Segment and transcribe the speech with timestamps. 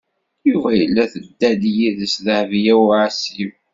[0.49, 3.51] Yuba tella tedda-d yid-s Dehbiya u Ɛisiw.